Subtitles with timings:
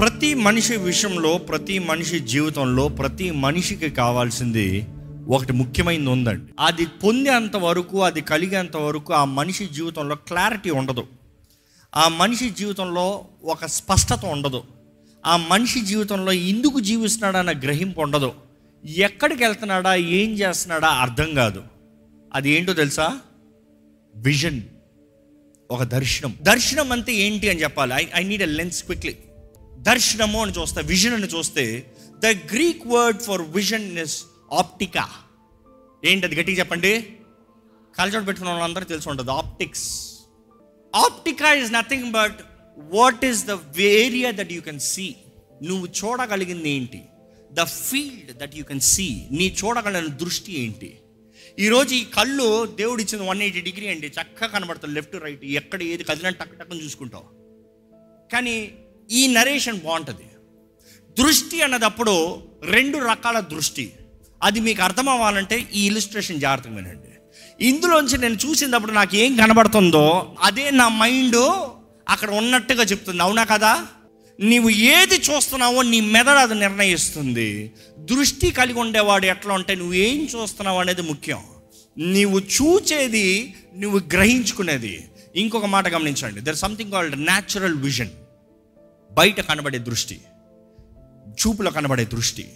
[0.00, 4.86] ప్రతి మనిషి విషయంలో ప్రతి మనిషి జీవితంలో ప్రతి మనిషికి కావాల్సింది
[5.28, 6.52] ఒకటి ముఖ్యమైనది ఉందండి.
[6.60, 11.06] అది పొందేంత వరకు అది కలిగేంత వరకు ఆ మనిషి జీవితంలో క్లారిటీ ఉండదు.
[11.96, 14.62] ఆ మనిషి జీవితంలో ఒక స్పష్టత ఉండదు.
[15.26, 18.32] ఆ మనిషి జీవితంలో ఎందుకు జీవిస్తున్నాడా గ్రహింపు ఉండదు.
[18.96, 21.62] ఎక్కడికి వెళ్తున్నాడా ఏం చేస్తున్నాడా అర్థం కాదు.
[22.34, 23.18] అది ఏంటో తెలుసా?
[24.14, 24.62] విజన్
[25.70, 26.34] ఒక దర్శనం.
[26.42, 27.94] దర్శనం అంటే ఏంటి అని చెప్పాలి.
[27.94, 29.16] I I need a lens quickly
[29.88, 31.64] దర్శనము అని చూస్తే విజన్ అని చూస్తే
[32.24, 34.16] the Greek word for vision is
[34.60, 35.04] optika
[36.10, 36.92] ఏంటి అది గట్టిగా చెప్పండి?
[37.94, 39.88] కలచోట పెట్టుకున్న వాళ్ళందరూ తెలిసి ఉంటుంది optics
[40.94, 42.38] optika is nothing but
[42.96, 43.54] what is the
[44.04, 45.06] area that you can see
[45.68, 47.02] నువ్వు చూడగలిగింది ఏంటి?
[47.58, 50.90] The field that you can see నీ చూడగలిగిన దృష్టి ఏంటి?
[51.64, 52.48] ఈరోజు ఈ కళ్ళు
[52.80, 56.82] దేవుడు ఇచ్చిన వన్ ఎయిటీ డిగ్రీ అండి చక్కగా కనబడుతుంది లెఫ్ట్ రైట్ ఎక్కడ ఏది కదిలిన టక్ టక్కని
[56.84, 57.26] చూసుకుంటావు.
[58.32, 58.56] కానీ
[59.10, 60.24] ఈ నరేషన్ బాగుంటుంది.
[61.22, 63.92] దృష్టి అన్నదప్పుడు రెండు రకాల దృష్టి.
[64.42, 66.96] అది మీకు అర్థం అవ్వాలంటే ఈ ఇలిస్ట్రేషన్ జాగ్రత్తగా వినండి.
[67.68, 71.36] ఇందులోంచి నేను చూసినప్పుడు నాకు ఏం కనబడుతుందో అదే నా మైండ్
[72.08, 73.22] అక్కడ ఉన్నట్టుగా చెప్తుంది.
[73.22, 73.86] అవునా కదా?
[74.40, 77.72] నీవు ఏది చూస్తున్నావో నీ మెదడు అది నిర్ణయిస్తుంది.
[77.98, 81.38] దృష్టి కలిగి ఉండేవాడు ఎట్లా ఉంటే నువ్వు ఏం చూస్తున్నావు అనేది ముఖ్యం.
[81.98, 85.08] నీవు చూచేది నువ్వు గ్రహించుకునేది.
[85.36, 86.40] ఇంకొక మాట గమనించండి.
[86.40, 88.08] There something called natural vision
[89.12, 90.20] బయట కనబడే దృష్టి
[91.30, 92.52] చూపులో కనబడే దృష్టి.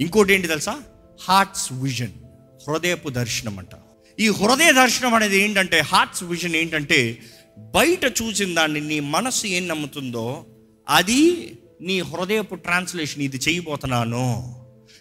[0.00, 0.80] ఇంకోటి ఏంటి తెలుసా?
[1.28, 2.12] హార్ట్స్ విజన్
[2.68, 3.68] హృదయపు దర్శనం అంట.
[4.20, 7.18] ఈ హృదయ దర్శనం అనేది ఏంటంటే హార్ట్స్ విజన్ ఏంటంటే
[7.58, 10.46] బయట చూసిన దాన్ని నీ మనసు ఏం నమ్ముతుందో
[10.88, 14.24] అది నీ హృదయపు ట్రాన్స్లేషన్ ఇది చేయబోతున్నాను.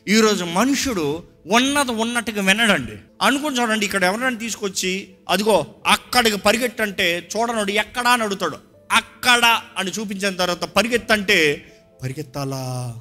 [0.07, 2.95] ఈరోజు మనుషుడు ఉన్నది ఉన్నట్టుగా వినడండి.
[3.21, 10.35] అనుకుని చూడండి ఇక్కడ ఎవరైనా తీసుకొచ్చి అదిగో అక్కడికి పరిగెట్టంటే చూడనడు ఎక్కడా అని అడుగుతాడు అక్కడ అని చూపించిన
[10.35, 11.69] తర్వాత పరిగెత్తంటే
[12.03, 12.95] పరిగెత్తాలా?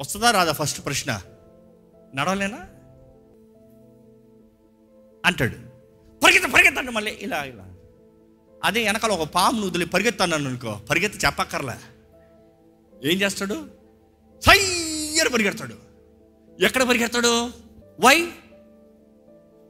[0.00, 1.22] వస్తుందా రాదా ఫస్ట్ ప్రశ్న?
[2.14, 2.58] నడవలేనా?
[5.26, 5.54] అంటాడు.
[6.24, 7.74] పరిగెత్త పరిగెత్తండి మళ్ళీ ఇలా ఇలా.
[8.64, 10.80] అదే వెనకాల ఒక పామును వదిలి పరిగెత్తాను అనుకో.
[10.90, 11.74] పరిగెత్తి చెప్పక్కర్లే.
[13.12, 13.68] ఏం చేస్తాడు?
[14.40, 15.74] సయ్యర్ పరిగెడతాడు.
[16.64, 17.50] ఎక్కడ పరిగెడతాడు?
[18.00, 18.32] Why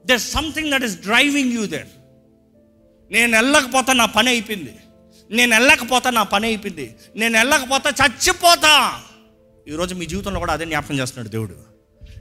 [0.07, 1.87] there something that is driving you there
[3.11, 4.79] నేను వెళ్ళకపోతే నా పని అయిపోయింది.
[5.31, 6.97] నేను వెళ్ళకపోతా నా పని అయిపోయింది.
[7.17, 9.03] నేను వెళ్ళకపోతా చచ్చిపోతా.
[9.69, 11.57] ఈరోజు మీ జీవితంలో కూడా అదే జ్ఞాపకం చేస్తున్నాడు దేవుడు.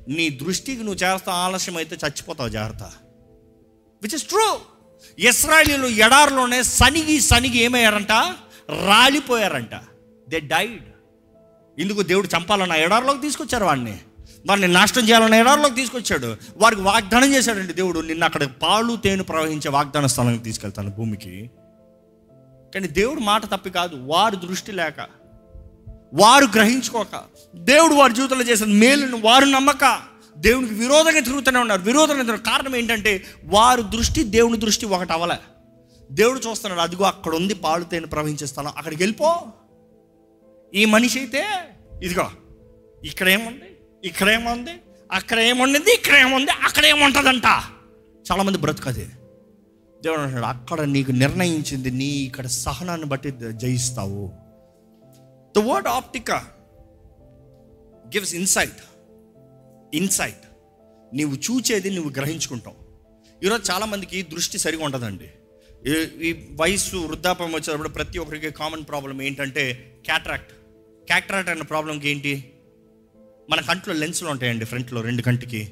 [0.09, 2.83] నీ దృష్టికి నువ్వు చేస్తా ఆలస్యం అయితే చచ్చిపోతావు జాగ్రత్త.
[4.03, 4.59] విచ్ ఇస్ ట్రూ
[5.19, 8.11] ఇస్రాయలీలు ఎడారిలోనే సనిగి సనిగి ఏమయ్యారంట?
[8.87, 9.75] రాలిపోయారంట.
[10.29, 10.83] దే డైడ్
[11.79, 13.97] ఇందుకు దేవుడు చంపాలన్న ఎడారిలోకి తీసుకొచ్చారు వాడిని.
[14.47, 16.37] వాడిని నాశనం చేయాలన్న ఎడారిలోకి తీసుకొచ్చాడు.
[16.57, 21.49] వారికి వాగ్దానం చేశాడండి దేవుడు నిన్న అక్కడ పాలు తేను ప్రవహించే వాగ్దాన స్థలానికి తీసుకెళ్తాను భూమికి.
[22.75, 23.95] కానీ దేవుడు మాట తప్పి కాదు.
[23.95, 25.07] వారు దృష్టి లేక
[26.13, 27.15] వారు గ్రహించుకోక
[27.55, 30.01] దేవుడు వారి జీవితంలో చేసిన మేలును వారు నమ్మక
[30.37, 31.81] దేవునికి విరోధంగా తిరుగుతూనే ఉన్నారు.
[31.81, 35.39] విరోధంగా కారణం ఏంటంటే వారు దృష్టి దేవుని దృష్టి ఒకటి అవలే.
[36.11, 38.73] దేవుడు చూస్తున్నాడు అదిగో అక్కడ ఉంది పాలు తేనె ప్రవహించే స్థలం.
[38.77, 39.29] అక్కడికి వెళ్ళిపో.
[40.73, 41.43] ఈ మనిషి అయితే
[42.03, 42.31] ఇదిగో
[43.03, 43.69] ఇక్కడ ఏముంది
[44.03, 44.73] ఇక్కడ ఏముంది
[45.11, 47.45] అక్కడ ఏముండింది ఇక్కడ ఏముంది అక్కడ ఏముంటుందంట
[48.31, 49.07] చాలామంది బ్రతుకదే
[50.05, 54.31] దేవుడు అంటాడు అక్కడ నీకు నిర్ణయించింది నీ ఇక్కడ సహనాన్ని బట్టి జయిస్తావు.
[55.57, 56.47] The word optika
[58.07, 58.83] gives insight
[59.93, 60.47] insight
[61.13, 62.75] నీవు చూచేది నువ్వు గ్రహించుకుంటావు.
[63.45, 65.29] ఈరోజు చాలామందికి దృష్టి సరిగా ఉంటుందండి
[65.89, 70.53] ఈ- ఈ వయసు వృద్ధాపం వచ్చేటప్పుడు ప్రతి ఒక్కరికి కామన్ ప్రాబ్లం ఏంటంటే క్యాట్రాక్ట్
[71.05, 72.53] క్యాట్రాక్ట్ అనే ప్రాబ్లంకి ఏంటి?
[73.49, 75.71] మన కంట్లో లెన్స్లు ఉంటాయండి ఫ్రంట్లో రెండు కంటికి.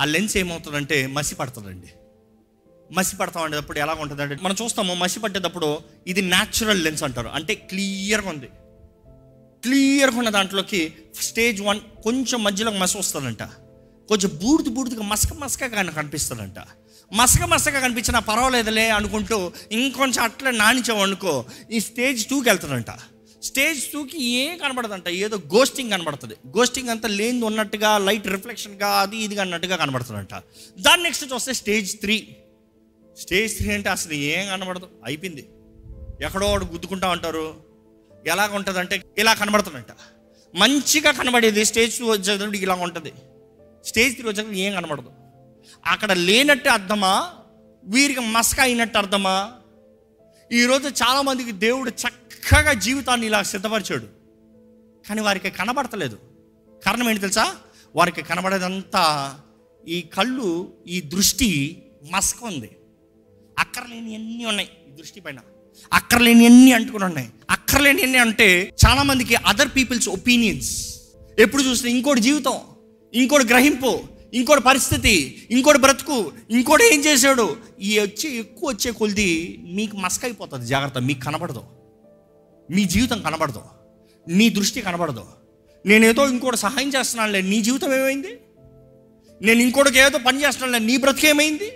[0.00, 1.86] ఆ లెన్స్ ఏమవుతుందంటే మసి పడుతుందండి
[2.92, 7.28] మసి పడతా అనేటప్పుడు ఎలా ఉంటుందంటే మనం చూస్తాము మసి పట్టేటప్పుడు ఇది న్యాచురల్ లెన్స్ అంటారు.
[7.28, 8.46] అంటే క్లియర్గా ఉంది.
[9.62, 13.42] క్లియర్గా ఉన్న దాంట్లోకి స్టేజ్ వన్ కొంచెం మధ్యలో మసి వస్తుందంట.
[14.08, 16.54] కొంచెం బూడిది బూడిదగా మసక మసకగా కన- కనిపిస్తుందంట.
[17.14, 22.90] మసక మసక కనిపించినా పర్వాలేదులే అనుకుంటూ ఇంకొంచెం అట్లా నానిచావు అనుకో ఈ స్టేజ్ టూకి వెళ్తుందంట.
[23.42, 25.08] స్టేజ్ టూకి ఏం కనబడదంట.
[25.08, 26.34] ఏదో గోస్టింగ్ కనబడుతుంది.
[26.58, 30.34] గోస్టింగ్ అంతా లేనిది ఉన్నట్టుగా లైట్ రిఫ్లెక్షన్గా అది ఇది అన్నట్టుగా కనబడుతుందంట.
[30.80, 32.36] దాని నెక్స్ట్ చూస్తే స్టేజ్ త్రీ
[33.18, 34.88] స్టేజ్ త్రీ అంటే అసలు ఏం కనబడదు.
[35.04, 35.50] అయిపోయింది.
[36.24, 37.54] ఎక్కడో వాడు గుద్దుకుంటా ఉంటారు.
[38.26, 39.86] ఎలాగ ఉంటుందంటే ఇలా కనబడుతుందంట.
[40.54, 43.12] మంచిగా కనబడేది స్టేజ్ టూ వచ్చేటప్పుడు ఇలా ఉంటుంది.
[43.84, 45.10] స్టేజ్ త్రీ వచ్చేటప్పుడు ఏం కనబడదు.
[45.86, 47.32] అక్కడ లేనట్టు అర్థమా?
[47.84, 49.52] వీరికి మస్క అయినట్టు అర్థమా?
[50.52, 54.06] ఈరోజు చాలామందికి దేవుడు చక్కగా జీవితాన్ని ఇలా సిద్ధపరిచాడు.
[55.08, 56.18] కానీ వారికి కనబడతలేదు.
[56.86, 57.56] కారణం ఏంటి తెలుసా?
[57.96, 59.34] వారికి కనబడేదంతా
[59.88, 62.70] ఈ కళ్ళు ఈ దృష్టి మస్క ఉంది.
[63.58, 64.68] అక్కర్లేని అన్నీ ఉన్నాయి.
[64.88, 65.38] ఈ దృష్టి పైన.
[65.92, 67.30] అక్కర్లేని అన్నీ అంటుకుని ఉన్నాయి.
[67.50, 70.96] అక్కర్లేని అక్కర్లేని అంటే చాలా మందికి అదర్ పీపుల్స్ ఒపీనియన్స్
[71.38, 72.60] ఎప్పుడు చూసినా ఇంకోటి జీవితం
[73.14, 74.00] ఇంకోటి గ్రహింపు
[74.34, 77.56] ఇంకోటి పరిస్థితి ఇంకోటి బ్రతుకు ఇంకోటి ఏం చేశాడు?
[77.80, 81.62] ఈ వచ్చి ఎక్కువ వచ్చే కొలిది మీకు మస్క్ అయిపోతుంది జాగ్రత్త మీకు కనబడదు.
[82.70, 83.62] మీ జీవితం కనబడదు.
[84.28, 85.24] నీ దృష్టి కనబడదు.
[85.86, 88.38] నేనేదో ఇంకోటి సహాయం చేస్తున్నానులే నీ జీవితం ఏమైంది?
[89.42, 91.72] నేను ఇంకోటికి ఏదో పని చేస్తున్నానులే నీ బ్రతికేమైంది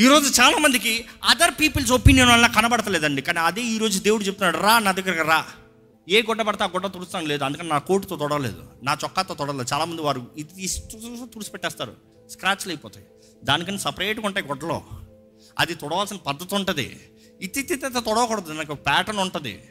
[0.00, 3.22] ఈరోజు చాలామందికి అదర్ పీపుల్స్ ఒపీనియన్ వల్ల కనబడతలేదండి.
[3.22, 5.46] కానీ అదే ఈరోజు దేవుడు చెప్తున్నాడు రా నా దగ్గరకు రా.
[6.08, 7.44] ఏ గుడ్డ పడితే ఆ గుడ్డ తుడుస్తాను లేదు.
[7.44, 10.68] అందుకని నా కోటుతో తొడలేదు నా చొక్కాతో తొడలేదు చాలామంది వారు ఇది
[11.34, 11.92] తుడిచిపెట్టేస్తారు
[12.30, 13.06] స్క్రాచ్లు అయిపోతాయి.
[13.44, 14.82] దానికని సపరేట్గా ఉంటాయి గుడ్డలో.
[15.58, 17.00] అది తొడవలసిన పద్ధతి ఉంటుంది.
[17.42, 18.52] ఇతి తొడవకూడదు.
[18.52, 19.62] నాకు ప్యాటర్న్ ఉంటుంది.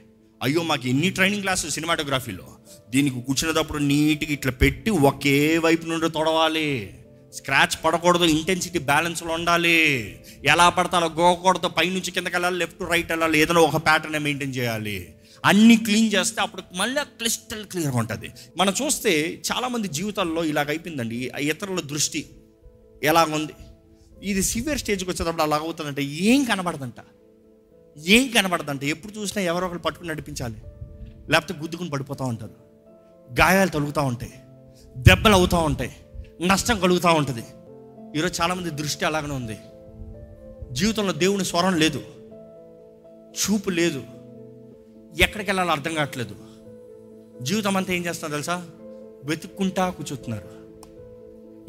[0.44, 2.58] అయ్యో మాకు ఎన్ని ట్రైనింగ్ క్లాసు సినిమాటోగ్రఫీలో
[2.90, 6.99] దీనికి కూర్చునేటప్పుడు నీట్గా ఇట్లా పెట్టి ఒకే వైపు నుండి తొడవాలి.
[7.34, 10.04] స్క్రాచ్ పడకూడదు ఇంటెన్సిటీ బ్యాలెన్స్లో ఉండాలి.
[10.46, 15.16] ఎలా పడతాలో గోకూడదు పైనుంచి కిందకి వెళ్ళాలి లెఫ్ట్ రైట్ వెళ్ళాలి ఏదైనా ఒక ప్యాటర్న్ మెయింటైన్ చేయాలి.
[15.46, 18.32] అన్ని క్లీన్ చేస్తే అప్పుడు మళ్ళీ క్లిస్టల్ క్లియర్గా ఉంటుంది.
[18.58, 21.30] మనం చూస్తే చాలామంది జీవితాల్లో ఇలాగ అయిపోయిందండి.
[21.30, 22.30] ఆ ఇతరుల దృష్టి
[23.04, 23.54] ఎలాగుంది
[24.24, 26.96] ఇది సివియర్ స్టేజ్కి వచ్చేటప్పుడు అలాగ అవుతుందంటే ఏం కనబడదంట.
[28.08, 28.84] ఏం కనబడదంట?
[28.84, 30.56] ఎప్పుడు చూసినా ఎవరో ఒకరు పట్టుకుని నడిపించాలి.
[31.30, 32.52] లేకపోతే గుద్దుకుని పడిపోతూ ఉంటారు.
[33.34, 34.34] గాయాలు తొలుగుతూ ఉంటాయి.
[34.98, 35.96] దెబ్బలు అవుతూ ఉంటాయి.
[36.42, 37.44] నష్టం కలుగుతూ ఉంటుంది.
[38.20, 39.60] ఈరోజు చాలామంది దృష్టి అలాగనే ఉంది.
[40.72, 42.02] జీవితంలో దేవుని స్వరం లేదు.
[43.18, 44.04] చూపు లేదు.
[45.20, 46.36] ఎక్కడికి వెళ్ళాలో అర్థం కావట్లేదు.
[47.42, 48.68] జీవితం అంతా ఏం చేస్తున్నారు తెలుసా?
[49.24, 50.50] వెతుక్కుంటా కూర్చుంటున్నారు.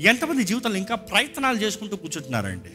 [0.01, 2.71] ఎంతమంది జీవితంలో ఇంకా ప్రయత్నాలు చేసుకుంటూ కూర్చుంటున్నారండి?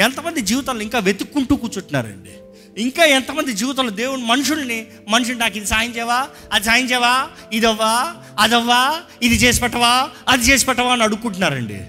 [0.00, 2.30] ఎంతమంది జీవితాలు ఇంకా వెతుక్కుంటూ కూర్చుంటున్నారండి?
[2.78, 6.28] ఇంకా ఎంతమంది జీవితంలో దేవుని మనుషుల్ని మనుషుని నాకు ఇది సాయం చేయవా?
[6.52, 7.28] అది సాయం చేయవా?
[7.52, 8.14] ఇదవ్వా?
[8.38, 9.00] అదవ్వా?
[9.22, 10.10] ఇది చేసి పెట్టవా?
[10.28, 11.80] అది చేసి పెట్టవా అని అడుక్కుంటున్నారండి.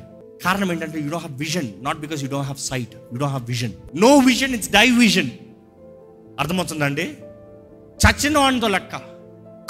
[0.44, 3.48] కారణం ఏంటంటే you don't have vision not because you don't have sight you don't have
[3.48, 5.30] vision no vision it's die vision
[6.40, 7.18] అర్థమవుతుందండి?
[8.08, 8.96] చచ్చిన వాడితో లెక్క.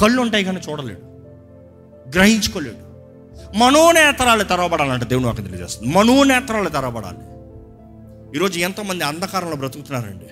[0.01, 0.99] కళ్ళు ఉంటాయి కానీ చూడలేడు.
[2.09, 2.85] గ్రహించుకోలేడు.
[3.57, 5.93] మనోనేత్రాలు తెరవబడాలంటే దేవుని వాక్యం తెలియజేస్తుంది.
[5.93, 7.17] మనోనేత్రాలు తెరవబడాలి.
[8.37, 10.25] ఈరోజు ఎంతోమంది అంధకారంలో బ్రతుకుతున్నారండి.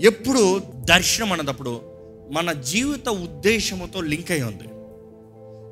[0.00, 1.80] ఎప్పుడు దర్శనం అన్నదప్పుడు
[2.30, 4.64] మన జీవిత ఉద్దేశముతో లింక్ అయి ఉంది.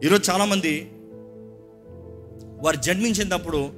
[0.07, 0.91] ఈరోజు చాలామంది
[2.63, 3.71] వారు జన్మించినప్పుడు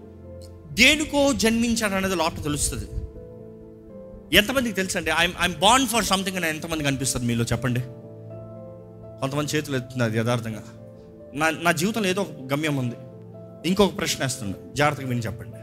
[0.73, 2.85] దేనికో జన్మించారు అనేది లోపల తెలుస్తుంది.
[4.37, 5.11] ఎంతమందికి తెలుసండి?
[5.11, 7.81] I'm I'm bound for something అని ఎంతమందికి అనిపిస్తుంది మీలో చెప్పండి?
[9.21, 10.63] కొంతమంది చేతులు ఎత్తున్నది యథార్థంగా.
[11.35, 12.95] నా నా జీవితంలో ఏదో ఒక గమ్యం ఉంది.
[13.69, 15.57] ఇంకొక ప్రశ్న వేస్తున్నాను జాగ్రత్తగా విని చెప్పండి.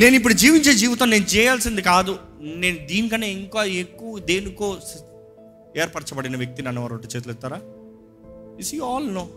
[0.00, 2.29] నేను ఇప్పుడు జీవించే జీవితం నేను చేయాల్సింది కాదు.
[2.40, 4.76] నేను దీనికన్నా ఇంకా ఎక్కువ దేనికో
[5.76, 7.60] ఏర్పరచబడిన వ్యక్తి నన్ను ఒకటి చేతులు ఎత్తారా?
[8.58, 9.28] Is you all know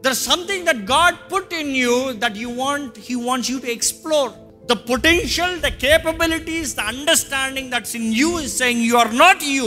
[0.00, 4.32] there something that God put in you that you want he wants you to explore
[4.66, 9.64] the potential the capabilities the understanding that's in you is saying you are not you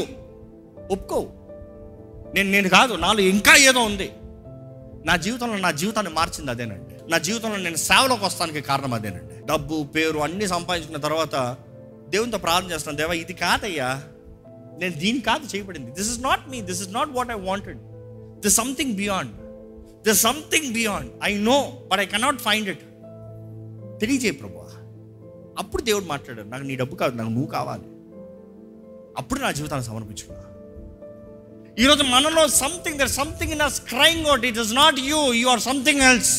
[0.91, 1.27] ఒప్పుకో.
[2.35, 4.11] నేను నేను కాదు నాలో ఇంకా ఏదో ఉంది.
[5.05, 7.11] నా జీవితంలో నా జీవితాన్ని మార్చింది అదేనండి.
[7.11, 9.45] నా జీవితంలో నేను సేవలోకి వస్తానికి కారణం అదేనండి.
[9.45, 11.57] డబ్బు పేరు అన్ని సంపాదించిన తర్వాత
[12.15, 13.89] దేవునితో ప్రార్థన చేస్తున్నాను దేవా ఇది కాదయ్యా.
[14.81, 15.91] నేను దీని కాదు చేయబడింది.
[15.99, 17.79] This is not me this is not what I wanted
[18.45, 19.33] this something beyond
[20.07, 21.57] this something beyond I know
[21.91, 22.83] but I cannot find it
[24.01, 24.61] తెలియజేయ ప్రభు
[25.61, 27.85] అప్పుడు దేవుడు మాట్లాడాడు నాకు నీ డబ్బు కాదు నాకు నువ్వు కావాలి.
[29.19, 30.41] అప్పుడు నా జీవితాన్ని సమర్పించుకున్నా.
[31.83, 35.63] ఈరోజు మనలో something there something in us crying out it is not you you are
[35.69, 36.33] something else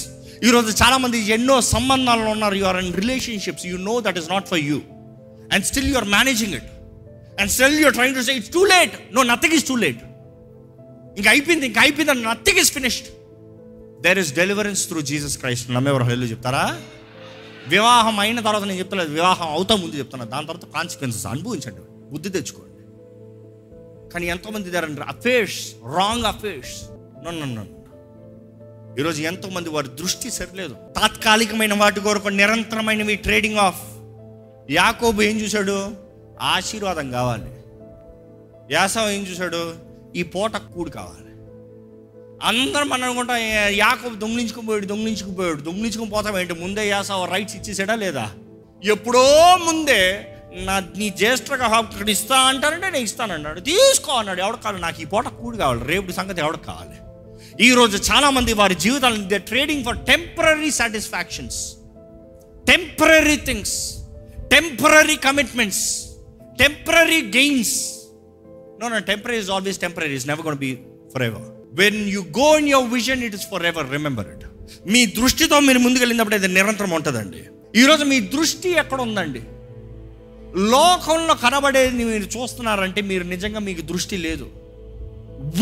[0.46, 4.62] ఈరోజు చాలామంది ఎన్నో సంబంధాలు ఉన్నారు you are in relationships you know that is not for
[4.68, 4.78] you
[5.52, 6.64] and still you are managing it
[7.40, 10.04] and still you're trying to say it's too late no nothing is too late
[11.16, 13.08] ఇంకా అయిపోయింది ఇంకా అయిపోయింది and nothing is finished
[14.02, 16.80] there is deliverance through Jesus Christ నమ్మేవారు హెల్లు చెప్తారా?
[17.68, 19.10] వివాహం అయిన తర్వాత నేను చెప్తలేదు.
[19.10, 20.26] వివాహం అవుతా ముందు చెప్తున్నా.
[20.26, 21.80] దాని తర్వాత కాన్సిక్వెన్సెస్ అనుభవించండి.
[22.12, 22.72] బుద్ధి తెచ్చుకోండి.
[24.12, 26.84] కానీ ఎంతోమంది దగ్గర అఫేర్స్ రాంగ్ అఫేర్స్
[27.26, 27.76] నన్ను
[29.00, 30.74] ఈరోజు ఎంతోమంది వారి దృష్టి సరిలేదు.
[30.74, 33.95] తాత్కాలికమైన వాటి కొరకు నిరంతరమైనవి ట్రేడింగ్ ఆఫ్
[34.70, 35.90] యాకోబు ఏం చూశాడు?
[36.40, 37.50] ఆశీర్వాదం కావాలి.
[38.74, 39.74] యాసవ ఏం చూశాడు?
[40.16, 41.22] ఈ పూట కూడు కావాలి.
[42.42, 43.36] అందరం మనం అనుకుంటాం
[43.68, 46.54] యాకోబు దొంగిలించుకుపోయాడు దొంగిలించుకుపోయాడు దొంగిలించుకుని పోతాం ఏంటి?
[46.54, 48.30] ముందే యాసవ రైట్స్ ఇచ్చేసాడా లేదా?
[48.84, 53.60] ఎప్పుడో ముందే నా నీ జ్యేష్ఠగా ఇక్కడ ఇస్తా అంటారంటే నేను ఇస్తానన్నాడు.
[53.60, 54.40] తీసుకో అన్నాడు.
[54.40, 54.82] ఎవడు కావాలి?
[54.82, 55.84] నాకు ఈ పూట కూడు కావాలి.
[55.84, 56.96] రేపు సంగతి ఎవడికి కావాలి?
[57.64, 61.74] ఈరోజు చాలామంది వారి జీవితాలను they trading for temporary satisfactions
[62.66, 63.95] temporary things
[64.54, 65.84] temporary commitments
[66.62, 67.74] temporary gains
[68.80, 70.70] no no temporary is always temporary is never gonna be
[71.28, 71.46] forever
[71.82, 74.44] when you go in your vision it is forever remember it
[74.94, 77.42] మీ దృష్టితో మీరు ముందుకు వెళ్ళినప్పుడు అది నిరంతరం ఉంటుందండి.
[77.80, 79.42] ఈరోజు మీ దృష్టి ఎక్కడ ఉందండి
[80.74, 84.46] లోకంలో కనబడేది మీరు చూస్తున్నారంటే మీరు నిజంగా మీకు దృష్టి లేదు.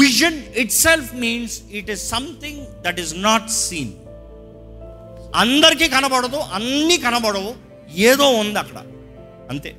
[0.01, 0.39] Vision
[0.85, 3.93] itself means it is something that is not seen
[5.43, 7.53] అందరికీ కనబడదు అన్నీ కనబడవు.
[7.95, 8.79] ఏదో ఉంది అక్కడ.
[9.51, 9.77] అంతే.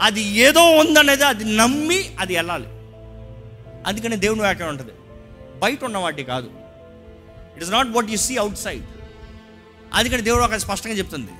[0.00, 2.66] అది ఏదో ఉందనేది అది నమ్మి అది వెళ్ళాలి.
[3.86, 4.92] అందుకనే దేవుని వాక్యం ఉంటుంది
[5.58, 6.50] బయట ఉన్న వాటి కాదు.
[7.54, 8.84] It is not what you see outside
[9.94, 11.30] అందుకని దేవుడు అక్కడ స్పష్టంగా చెప్తుంది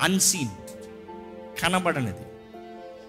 [0.00, 0.48] అన్సీన్
[1.62, 2.22] కనబడనిది.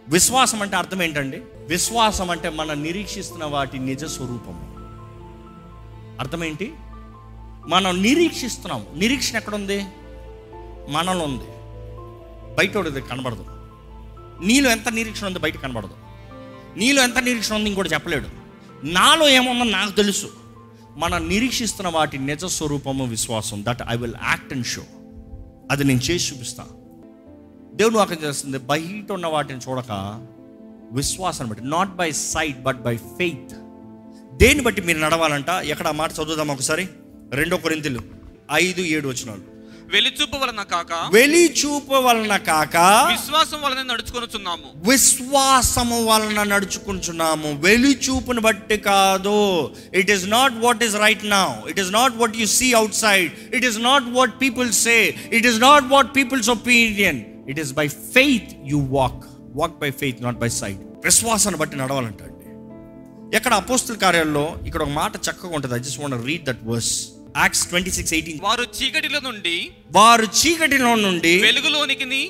[0.08, 1.38] విశ్వాసం అంటే అర్థం ఏంటండి?
[1.68, 4.76] విశ్వాసం అంటే మనం నిరీక్షిస్తున్న వాటి నిజ స్వరూపం
[6.20, 6.74] అర్థమేంటి
[7.68, 9.86] మనం నిరీక్షిస్తున్నాం నిరీక్షణ ఎక్కడుంది?
[10.90, 11.44] మనలో ఉంది
[12.56, 12.74] బయట
[13.10, 13.46] కనబడదు.
[14.46, 15.94] నీలో ఎంత నిరీక్షణ ఉంది బయట కనబడదు.
[16.78, 18.28] నీలో ఎంత నిరీక్షణ ఉంది ఇంకోటి చెప్పలేడు.
[18.84, 20.32] నాలో ఏముందో నాకు తెలుసు.
[20.98, 23.66] మనం నిరీక్షిస్తున్న వాటి నిజ స్వరూపము విశ్వాసం.
[23.70, 24.82] That I will act and show
[25.72, 26.66] అది నేను చేసి చూపిస్తా.
[27.74, 30.26] దేవుడు వాక్యం చేస్తుంది బయట ఉన్న వాటిని చూడక
[30.92, 33.56] విశ్వాసం బట్టి not by sight but by faith
[34.38, 35.50] దేన్ని బట్టి మీరు నడవాలంట?
[35.50, 36.90] ఎక్కడ ఆ మాట చదువుదాం ఒకసారి?
[37.32, 38.02] రెండో కొరింతలు
[38.54, 39.55] ఐదు ఏడు వచ్చినాడు
[39.94, 42.78] వెలిచూపు వలన కాక వెలి చూపు వలన కాక
[43.12, 44.90] విశ్వాసం వలన నడుచుకొనుచున్నాము.
[44.90, 49.36] విశ్వాసము వలన నడుచుకుంటున్నాము వెలి చూపును బట్టి కాదు.
[49.94, 53.66] It is not what is right now it is not what you see outside it
[53.66, 58.52] is not what people say it is not what people's opinion it is by faith
[58.66, 59.24] you walk
[59.56, 62.34] walk by faith not by sight విశ్వాసాన్ని బట్టి నడవాలంట అండి
[63.38, 65.76] ఎక్కడ అపోస్తుల కార్యాల్లో ఇక్కడ ఒక మాట చక్కగా ఉంటుంది.
[65.76, 66.96] I just want read that verse
[67.36, 69.56] Acts twenty six eighteen వారు చీకటిలో నుండి
[69.92, 72.22] వారు చీకటిలో నుండి వెలుగులోనికి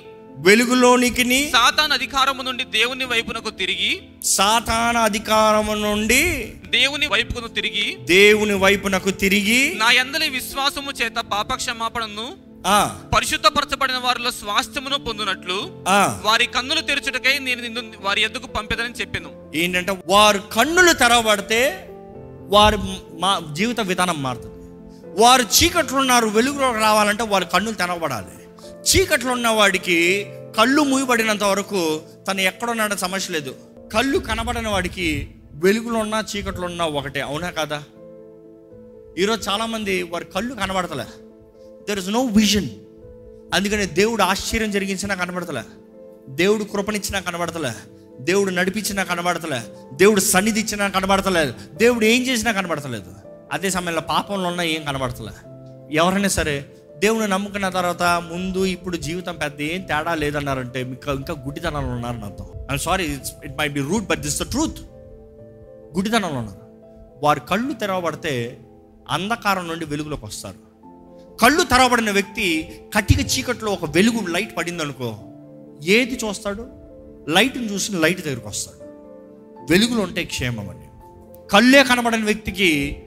[0.46, 3.92] వెలుగులోనికి సాతాన్ అధికారము నుండి దేవుని వైపునకు తిరిగి
[4.24, 6.22] సాతాన అధికారము నుండి
[6.70, 12.28] దేవుని వైపునకు తిరిగి దేవుని వైపునకు తిరిగి నా యందలి విశ్వాసము చేత పాప క్షమాపణను
[12.68, 12.78] ఆ.
[13.16, 15.58] పరిశుద్ధపరచబడిన వారిలో స్వాస్థ్యమును పొందినట్లు
[15.88, 16.00] ఆ.
[16.24, 19.32] వారి కన్నులు తెరచుటకై నేను నిన్ను వారి ఎద్దుకు పంపెదనని చెప్పాను.
[19.56, 21.62] ఏంటంటే వారు కన్నులు తెరవబడితే
[22.50, 22.78] వారి
[23.20, 24.52] మా జీవిత విధానం మారుతుంది.
[25.18, 28.48] వారు చీకట్లో ఉన్నారు వెలుగులో రావాలంటే వారి కన్నులు తెరవబడాలి.
[28.74, 30.26] చీకట్లో ఉన్న వాడికి
[30.58, 33.56] కళ్ళు మూయబడినంత వరకు తను ఎక్కడున్నాడో సమస్య లేదు.
[33.94, 37.84] కళ్ళు కనబడని వాడికి వెలుగులో ఉన్నా చీకట్లో ఉన్నా ఒకటే అవునా కదా?
[39.18, 41.06] ఈరోజు చాలామంది వారి కళ్ళు కనబడతలే.
[41.88, 42.70] దెర్ ఇస్ నో విజన్
[43.54, 45.62] అందుకని దేవుడు ఆశ్చర్యం జరిగించినా కనబడతలే.
[46.30, 47.72] దేవుడు కృపనిచ్చినా కనబడతలే.
[48.20, 49.62] దేవుడు నడిపించినా కనబడతలే.
[49.94, 53.35] దేవుడు సన్నిధి ఇచ్చినా కనబడతలేదు దేవుడు ఏం చేసినా కనబడతలేదు.
[53.56, 55.34] అదే సమయంలో పాపంలో ఉన్నా ఏం కనబడతలే.
[55.92, 56.66] ఎవరైనా సరే
[56.98, 62.46] దేవుని నమ్ముకున్న తర్వాత ముందు ఇప్పుడు జీవితం పెద్ద ఏం తేడా లేదన్నారంటే ఇంకా ఇంకా గుడ్డితనంలో ఉన్నారని అర్థం.
[62.72, 64.80] I'm sorry it may be rude but this the truth
[65.96, 66.60] గుడ్డితనంలో ఉన్నారు.
[67.24, 68.60] వారి కళ్ళు తెరవబడితే
[69.10, 70.76] అంధకారం నుండి వెలుగులోకి వస్తారు.
[71.38, 75.18] కళ్ళు తెరవబడిన వ్యక్తి కటిక చీకట్లో ఒక వెలుగు లైట్ పడిందనుకో
[75.84, 76.68] ఏది చూస్తాడు?
[77.30, 78.88] లైట్ని చూసి లైట్ దగ్గరికి వస్తాడు.
[79.72, 80.86] వెలుగులు ఉంటే క్షేమం అండి.
[81.52, 83.02] కళ్ళే కనబడని వ్యక్తికి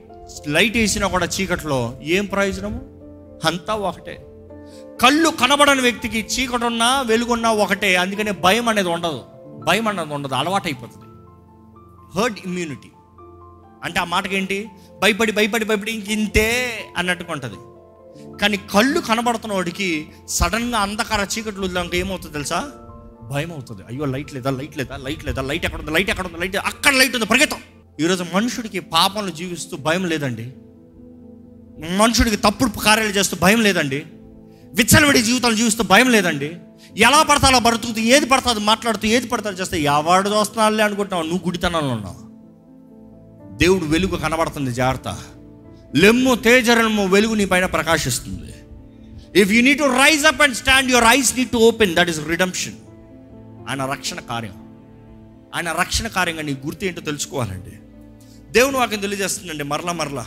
[0.47, 2.79] లైట్ వేసినా కూడా చీకట్లో ఏం ప్రయోజనము
[3.45, 4.25] అంతా ఒకటే.
[5.01, 7.95] కళ్ళు కనబడని వ్యక్తికి చీకటున్నా వెలుగున్నా ఒకటే.
[7.95, 9.23] అందుకనే భయం అనేది ఉండదు.
[9.67, 10.33] భయం అనేది ఉండదు.
[10.33, 11.05] అలవాటు అయిపోతుంది
[12.19, 12.89] హర్డ్ ఇమ్యూనిటీ
[13.83, 14.69] అంటే ఆ మాటకి ఏంటి
[15.01, 17.57] భయపడి భయపడి భయపడి ఇంక ఇంతే అన్నట్టుగా ఉంటుంది.
[18.37, 22.69] కానీ కళ్ళు కనబడుతున్న వాడికి సడన్గా అంధకార చీకట్లు వదిలాక ఏమవుతుంది తెలుసా?
[23.31, 24.51] భయం అవుతుంది అయ్యో లైట్ లేదా?
[24.51, 24.97] లైట్ లేదా?
[24.97, 25.41] లైట్ లేదా?
[25.41, 27.25] లైట్ ఎక్కడ ఉంది లైట్ ఎక్కడ ఉంది లైట్ అక్కడ లైట్ ఉంది.
[27.25, 27.57] పరిగెత్తం.
[27.99, 30.53] ఈరోజు మనుషుడికి పాపంలో జీవిస్తూ భయం లేదండి.
[31.97, 34.03] మనుషుడికి తప్పుడు కార్యాలు చేస్తూ భయం లేదండి.
[34.73, 36.57] విచ్చలవిడి జీవితాలు జీవిస్తూ భయం లేదండి.
[36.97, 41.29] ఎలా పడతాలో బ్రతుకుతూ ఏది పడతాదో మాట్లాడుతూ ఏది పడతా చేస్తే ఎవడు చూస్తున్నాళ్ళే అనుకుంటున్నావు?
[41.29, 42.29] నువ్వు గుడితనంలో ఉన్నావు.
[43.57, 45.17] దేవుడు వెలుగు కనబడుతుంది జాగ్రత్త.
[45.95, 48.53] లెమ్ము తేజరము వెలుగు నీ పైన ప్రకాశిస్తుంది.
[49.41, 52.27] If you need to rise up and stand your eyes need to open that is
[52.27, 52.73] redemption
[53.69, 54.69] ఆయన రక్షణ కార్యం.
[55.55, 57.71] ఆయన రక్షణ కార్యంగా నీ గుర్తు ఏంటో తెలుసుకోవాలండి.
[58.51, 60.25] దేవుని వాక్యం తెలియజేస్తుందండి మరలా మరలా.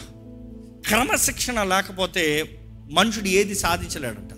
[0.88, 2.44] క్రమశిక్షణ లేకపోతే
[2.90, 4.30] మనుషుడు ఏది సాధించలేడంట.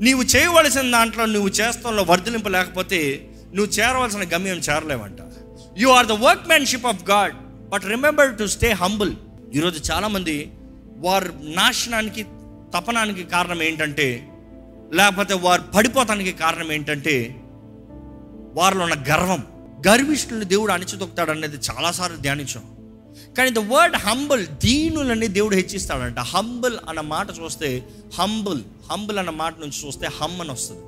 [0.00, 5.18] నీవు చేయవలసిన దాంట్లో నువ్వు చేస్తాంలో వర్ధలింపు లేకపోతే నువ్వు చేరవలసిన గమ్యం చేరలేవంట.
[5.78, 6.12] You are the
[6.46, 7.34] workmanship of God
[7.68, 9.12] but remember to stay humble
[9.54, 10.52] ఈరోజు చాలామంది
[10.96, 12.22] వారు నాశనానికి
[12.74, 14.28] తపనానికి కారణం ఏంటంటే
[14.92, 17.36] లేకపోతే వారు పడిపోతానికి కారణం ఏంటంటే
[18.54, 19.44] వారిలో ఉన్న గర్వం.
[19.88, 22.77] గర్విష్ఠుల్ని దేవుడు అణిచిదొక్కుతాడు అనేది చాలాసార్లు ధ్యానించాం.
[23.36, 26.18] కానీ ద వర్డ్ హంబుల్ దీనులని దేవుడు హెచ్చిస్తాడంట.
[26.18, 27.68] హంబుల్ అన్న మాట చూస్తే
[28.18, 30.82] హంబుల్ హంబుల్ అన్న మాట నుంచి చూస్తే హమ్ అని వస్తుంది.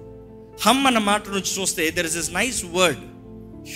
[0.67, 3.03] హమ్ అన్న మాట నుంచి చూస్తే there is is nice word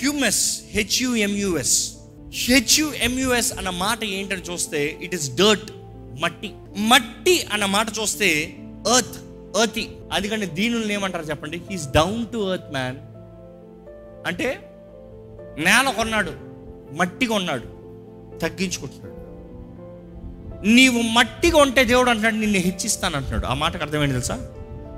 [0.01, 1.77] humus H U M U S
[2.47, 5.71] H U M U S అన్న మాట ఏంటని చూస్తే ఇట్ ఇస్ డర్ట్
[6.23, 6.51] మట్టి.
[6.91, 8.31] మట్టి అన్న మాట చూస్తే
[8.97, 9.19] ఎర్త్
[9.63, 11.63] ఎర్తి అందుకని దీనుల్ని ఏమంటారు చెప్పండి?
[11.71, 12.99] He's down to earth man
[14.29, 14.49] అంటే
[15.59, 16.33] నేల కొన్నాడు
[16.97, 17.67] మట్టి కొన్నాడు.
[18.43, 19.15] తగ్గించుకుంటున్నాడు.
[20.67, 24.49] నీవు మట్టిగా ఉంటే దేవుడు అంటున్నాడు నిన్ను హెచ్చిస్తాను అంటున్నాడు ఆ మాటకు అర్థమైంది తెలుసా?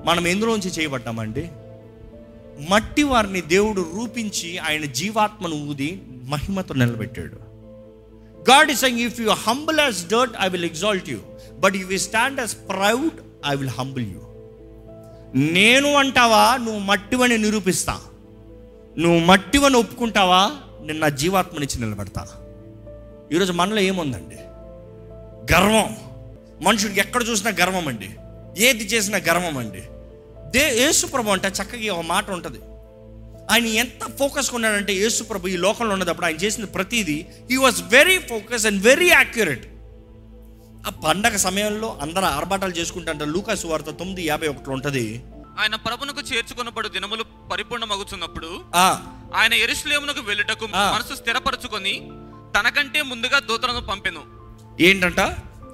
[0.04, 1.48] మనం ఎందులోంచి చేయబడ్డామండి
[2.70, 7.36] మట్టి వారిని దేవుడు రూపించి ఆయన జీవాత్మను ఊది మహిమతో నిలబెట్టాడు.
[8.50, 11.18] God is saying if you humble as dirt I will exalt you
[11.58, 14.20] but if you stand as proud I will humble you
[15.34, 18.00] నేను అంటావా నువ్వు మట్టివని నిరూపిస్తా.
[18.98, 20.50] నువ్వు మట్టివని ఒప్పుకుంటావా
[20.84, 22.26] నిన్న జీవాత్మనిచ్చి నిలబెడతా.
[23.33, 24.38] ఈరోజు మనలో ఏముందండి?
[25.52, 25.88] గర్వం.
[26.62, 28.09] మనుషుడికి ఎక్కడ చూసినా గర్వం అండి
[28.62, 29.83] ఏది చేసినా గర్వం అండి
[30.50, 32.61] దే యేసుప్రభు అంటే చక్కగా ఒక మాట ఉంటుంది.
[33.50, 38.66] ఆయన ఎంత ఫోకస్ కొన్నాడంటే యేసుప్రభు ఈ లోకంలో ఉన్నప్పుడు ఆయన చేసిన ప్రతిదీ he was very focus
[38.66, 39.66] and very accurate
[40.87, 45.04] ఆ పండగ సమయంలో అందరూ ఆర్భాటాలు చేసుకుంటారంటే లూకాసు వార్త తొమ్మిది యాభై ఒకటి ఉంటుంది.
[45.59, 48.87] ఆయన ప్రభునకు చేర్చుకున్నప్పుడు దినములు పరిపూర్ణమగుచున్నప్పుడు ఆ,
[49.35, 50.66] ఆయన ఎరుశ్లేమునకు వెళ్ళుటకు.
[50.66, 51.95] మనసు స్థిరపరచుకొని
[52.56, 54.22] తనకంటే ముందుగా దూతలను పంపెను.
[54.82, 55.16] ఏంటంట?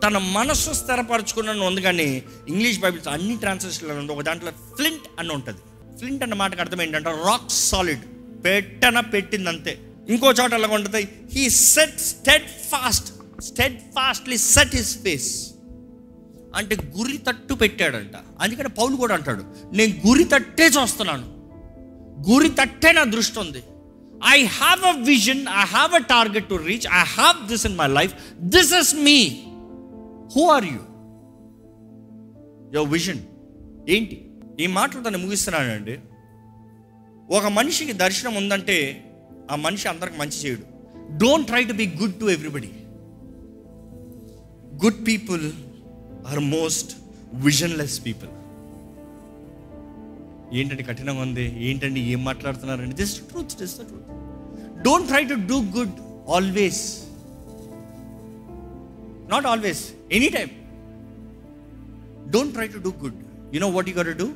[0.05, 4.13] తన మనస్సు స్థిరపరచుకున్న ఉంది కానీ ఇంగ్లీష్ బైబిల్స్ అన్ని ట్రాన్స్లేషన్లు ఉంది.
[4.13, 5.59] ఒక దాంట్లో ఫ్లింట్ అని ఉంటుంది.
[5.99, 8.01] ఫ్లింట్ అన్న మాటకు అర్థం ఏంటంటే రాక్ సాలిడ్.
[8.45, 11.09] పెట్టన పెట్టింది అంతే ఇంకో చోట అలాగ ఉంటుంది?
[11.33, 12.01] He set
[12.47, 13.41] steadfast
[13.79, 15.51] steadfastly set his face
[16.55, 18.17] అంటే గురి తట్టు పెట్టాడంట.
[18.41, 21.27] అందుకని పౌలు కూడా అంటాడు నేను గురి తట్టే చూస్తున్నాను.
[22.31, 23.63] గురి తట్టే నా దృష్టి ఉంది.
[24.31, 27.89] I have a vision I have a target to reach I have this in my
[27.93, 28.13] life
[28.55, 29.19] this is me
[30.35, 30.81] who are you
[32.75, 33.23] your vision
[33.89, 34.17] ఏంటి?
[34.61, 35.95] ఈ మాటలు తను ముగిస్తున్నానండి
[37.31, 38.77] ఒక మనిషికి దర్శనం ఉందంటే
[39.51, 40.65] ఆ మనిషి అందరికి మంచి చేయడు
[41.17, 42.71] don't try to be good to everybody
[44.85, 45.45] good people
[46.27, 46.91] are most
[47.47, 48.31] visionless people
[50.53, 51.65] ఏంటంటే కఠినంగా ఉంది?
[51.71, 52.97] ఏంటండి ఏం మాట్లాడుతున్నారండి?
[52.97, 55.97] Just truth just truth don't try to do good
[56.31, 57.03] always
[59.31, 60.51] not always any time
[62.31, 63.15] don't try to do good
[63.55, 64.29] you know what you got do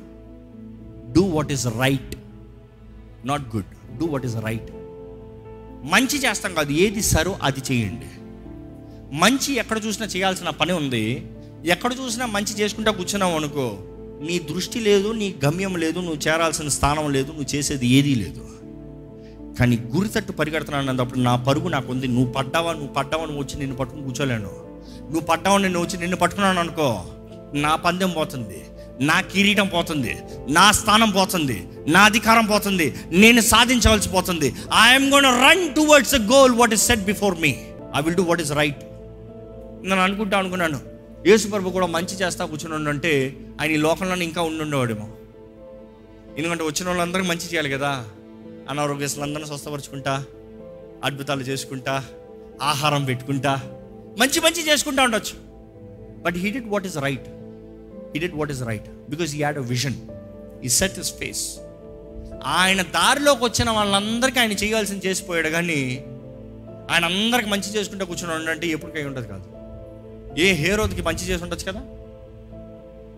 [1.13, 2.15] do what is right
[3.25, 4.71] not good do what is right
[5.83, 8.07] మంచి చేస్తాం కాదు ఏది సరో అది చేయండి.
[9.15, 11.31] మంచి ఎక్కడ చూసినా చేయాల్సిన పని ఉంది.
[11.65, 13.77] ఎక్కడ చూసినా మంచి చేసుకుంటా కూర్చున్నావు అనుకో
[14.25, 18.43] నీ దృష్టి లేదు నీ గమ్యం లేదు నువ్వు చేరాల్సిన స్థానం లేదు నువ్వు చేసేది ఏదీ లేదు.
[19.57, 22.07] కానీ గురి తట్టు పరిగెడుతున్నాను అన్నప్పుడు నా పరుగు నాకు ఉంది.
[22.15, 24.51] నువ్వు పడ్డావా నువ్వు పడ్డావా నువ్వు వచ్చి నిన్ను పట్టుకుని కూర్చోలేను.
[25.11, 26.89] నువ్వు పడ్డావా నేను వచ్చి నిన్ను పట్టుకున్నాను అనుకో
[27.65, 28.59] నా పందెం పోతుంది
[29.09, 30.13] నా కిరీటం పోతుంది
[30.57, 31.57] నా స్థానం పోతుంది
[31.95, 32.87] నా అధికారం పోతుంది
[33.23, 34.47] నేను సాధించవలసి పోతుంది.
[34.85, 37.51] I'm gonna run towards goal what is set before me
[37.97, 38.81] I will do what is right
[39.89, 40.79] నేను అనుకుంటా అనుకున్నాను.
[41.25, 45.09] యేసుప్రభు కూడా మంచి చేస్తా కూర్చుని అంటే ఆయన ఈ లోకంలో ఇంకా ఉండుండేవాడేమో.
[46.37, 48.05] ఎందుకంటే వచ్చిన వాళ్ళందరికీ మంచి చేయాలి కదా.
[48.69, 50.25] అనారోగ్యస్తులందరినీ స్వస్థపరుచుకుంటా
[51.03, 52.05] అద్భుతాలు చేసుకుంటా
[52.61, 53.61] ఆహారం పెట్టుకుంటా
[54.19, 55.35] మంచి మంచి చేసుకుంటా ఉండొచ్చు.
[56.21, 57.27] But he did what is right
[58.13, 59.93] he did what is right because he had a vision
[60.63, 61.57] he set his face
[62.45, 65.49] ఆయన దారిలోకి వచ్చిన వాళ్ళందరికీ ఆయన చేయాల్సింది చేసిపోయాడు.
[65.49, 66.03] కానీ
[66.91, 69.56] ఆయన అందరికి మంచి చేసుకుంటూ కూర్చుని అంటే ఎప్పటికై ఉండదు కాదు.
[70.37, 71.81] ఏ హేరోద్కి మంచి చేసి ఉండొచ్చు కదా?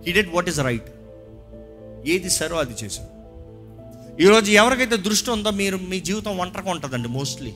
[0.06, 0.90] He did what is right
[2.14, 3.10] ఏది సరో అది చేశాడు.
[4.24, 7.52] ఈరోజు ఎవరికైతే దృష్టి ఉందో మీరు మీ జీవితం ఒంటరిగా ఉంటుందండి mostly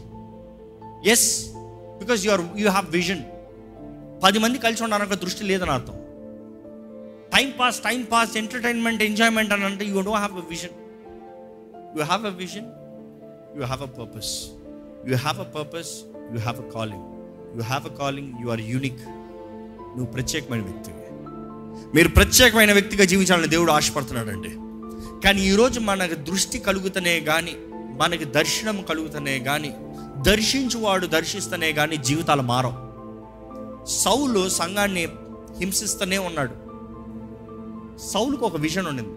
[1.13, 1.28] yes
[1.99, 3.23] because you are you have vision
[4.23, 5.97] పది మంది కలిసి ఉండడానికి దృష్టి లేదని అర్థం
[7.34, 10.76] time pass time pass entertainment enjoyment అని అంటే you don't have a vision
[11.97, 12.67] you have a vision
[13.58, 14.34] you have a purpose
[15.10, 15.91] you have a purpose
[16.34, 17.06] you have a calling
[17.58, 19.04] you have a calling you are unique
[19.97, 20.97] నువ్వు ప్రత్యేకమైన వ్యక్తివి.
[21.95, 24.49] మీరు ప్రత్యేకమైన వ్యక్తిగా జీవించాలని దేవుడు ఆశపడుతున్నాడండి.
[25.23, 29.75] కానీ ఈరోజు మనకు దృష్టి కలుగుతనే కానీ మనకి దర్శనం కలుగుతనే కానీ
[30.21, 32.93] దర్శించువాడు దర్శిస్తనే కానీ జీవితాలు మారవు.
[33.86, 35.08] సౌలు సంఘాన్ని
[35.60, 36.63] హింసిస్తూనే ఉన్నాడు.
[38.12, 39.13] సౌలుకు ఒక విజన్ ఉండింది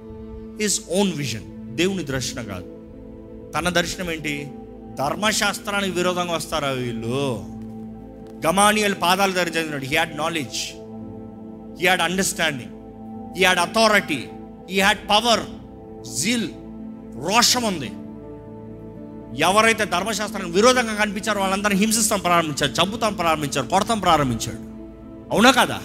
[0.62, 2.76] హిస్ ఓన్ విజన్ దేవుని దర్శనం కాదు.
[3.52, 4.48] తన దర్శనం ఏంటి?
[4.98, 7.44] ధర్మశాస్త్రానికి విరోధంగా వస్తారా వీళ్ళు?
[8.46, 9.84] గమానియల్ పాదాల దగ్గర చదివినాడు.
[9.84, 10.72] He had knowledge
[11.80, 12.72] he had understanding
[13.38, 14.28] he had authority
[14.70, 15.40] he had power
[16.16, 16.48] zeal
[17.26, 17.90] రోషం ఉంది.
[19.42, 24.56] ఎవరైతే ధర్మశాస్త్రానికి విరోధంగా కనిపించారో వాళ్ళందరినీ హింసిస్తాం ప్రారంభించారు చంపుతాం ప్రారంభించారు కొడతాం ప్రారంభించాడు.
[25.34, 25.80] అవునా కదా?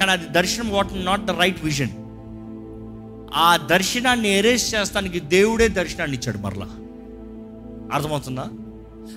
[0.00, 1.88] కానీ అది దర్శనం what not the right vision.
[3.34, 6.66] ఆ దర్శనాన్ని ఎరేస్ చేస్తానికి దేవుడే దర్శనాన్ని ఇచ్చాడు మరలా.
[7.92, 8.44] అర్థమవుతుందా?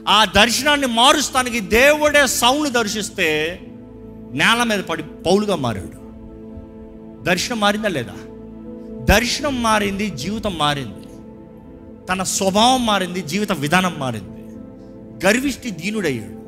[0.08, 3.60] ఆ దర్శనాన్ని మారుస్తానికి దేవుడే సౌండ్ దర్శిస్తే
[4.34, 6.00] నేల మీద పడి పౌలుగా మారాడు.
[7.24, 8.14] దర్శనం మారిందా లేదా?
[9.16, 11.00] దర్శనం మారింది జీవితం మారింది.
[12.08, 14.40] తన స్వభావం మారింది జీవిత విధానం మారింది.
[15.26, 16.40] గర్విష్టి దీనుడయ్యాడు.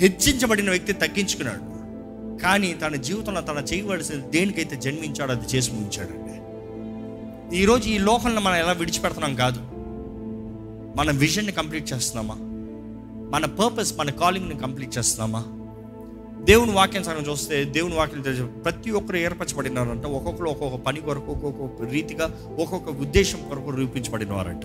[0.00, 1.78] హెచ్చించబడిన వ్యక్తి తగ్గించుకున్నాడు.
[2.42, 6.28] కానీ తన జీవితంలో తన చేయవలసిన దేనికైతే జన్మించాడో అది చేసి ముగించాడండి.
[7.56, 9.60] ఈరోజు ఈ లోకంలో మనం ఎలా విడిచిపెడుతున్నాం కాదు.
[10.98, 12.47] మన విజన్ని కంప్లీట్ చేస్తున్నామా?
[13.32, 15.40] మన పర్పస్ మన కాలింగ్ని కంప్లీట్ చేస్తున్నామా?
[16.48, 20.04] దేవుని వాక్యం సగం చూస్తే దేవుని వాక్యం తెలిసి ప్రతి ఒక్కరు ఏర్పరచబడినారంట.
[20.18, 22.26] ఒక్కొక్కరు ఒక్కొక్క పని కొరకు ఒక్కొక్క రీతిగా
[22.58, 24.64] ఒక్కొక్క ఉద్దేశం కొరకు రూపించబడిన వారంట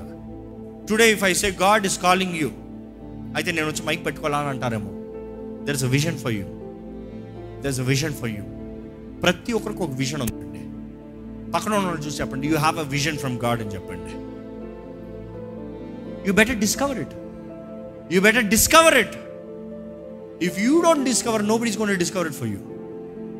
[0.89, 2.49] today if I say God is calling you
[3.38, 4.91] అయితే నేను వచ్చి మైక్ పెట్టుకోవాలని అంటారేమో.
[5.65, 6.45] There is a vision for you
[7.63, 8.43] there is a vision for you
[9.23, 10.63] ప్రతి ఒక్కరికి ఒక విజన్ ఉందండి.
[11.52, 14.13] పక్కన ఉన్న చూసి చెప్పండి you have a vision from God అని చెప్పండి.
[16.28, 17.15] You better discover it
[18.12, 19.16] you better discover it
[20.44, 22.58] if you don't discover nobody's gonna discover it for you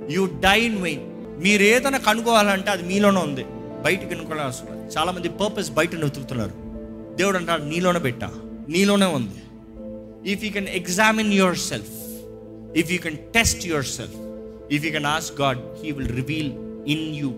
[0.10, 3.45] you die in vain మీరు ఏదైనా కనుక్కోవాలంటే అది మీలోనే ఉంది.
[3.84, 6.52] బయటికి కనుక్కోవాలి అవసరం చాలామంది పర్పస్ బయట వెతుకుతున్నారు.
[7.15, 8.32] దేవుడు అంటాడు నీలోనే పెట్టా.
[8.69, 9.36] నీలోనే ఉంది.
[10.32, 11.89] If you can examine yourself
[12.78, 14.15] if you can test yourself
[14.73, 16.52] if you can ask God he will reveal
[16.88, 17.30] in you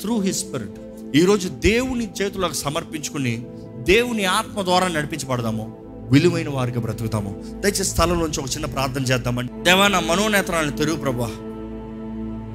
[0.00, 3.46] through his spirit ఈరోజు దేవుని చేతులకు సమర్పించుకుని
[3.78, 5.87] దేవుని ఆత్మ ద్వారా నడిపించబడదాము.
[6.10, 7.44] విలువైన వారికి బ్రతుకుతాము.
[7.60, 9.62] దయచేసి స్థలంలోంచి ఒక చిన్న ప్రార్థన చేద్దామండి.
[9.62, 11.30] దేవా నా మనోనేత్రాలను తెరువు ప్రభా.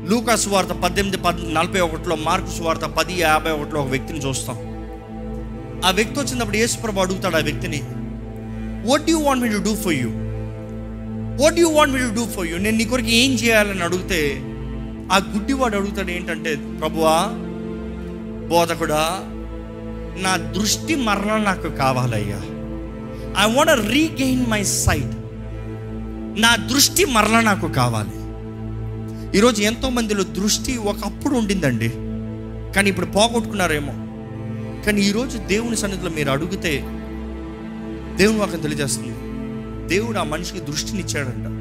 [0.10, 4.56] లూకా సువార్త పద్దెనిమిది పద్ నలభై ఒకటిలో మార్కు సువార్త పది యాభై ఒకటిలో ఒక వ్యక్తిని చూస్తాం.
[5.86, 7.82] ఆ వ్యక్తి వచ్చినప్పుడు యేసు ప్రభు అడుగుతాడు ఆ వ్యక్తిని
[8.90, 10.10] what you want me to do for you
[11.44, 14.38] what you want me to do for you నేను నీ కొరకు ఏం చేయాలని అడిగితే
[15.12, 17.30] ఆ గుడ్డివాడు అడుగుతాడు ఏంటంటే ప్రభువా
[18.50, 19.20] బోధకుడా
[20.18, 22.42] నా దృష్టి మరణ నాకు కావాలయ్యా.
[23.40, 25.16] I want regain my sight
[26.42, 28.24] నా దృష్టి మరల నాకు కావాలి.
[29.38, 31.90] ఈరోజు ఎంతో మందిలో దృష్టి ఒకప్పుడు ఉండిందండి.
[32.76, 33.94] కానీ ఇప్పుడు పోగొట్టుకున్నారేమో.
[34.86, 36.72] కానీ ఈరోజు దేవుని సన్నిధిలో మీరు అడిగితే
[38.16, 39.34] దేవుని వాకి తెలియజేస్తుంది.
[39.88, 41.54] దేవుడు ఆ మనిషికి దృష్టినిచ్చాడంట